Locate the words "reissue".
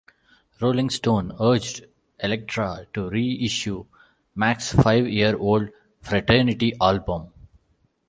3.11-3.85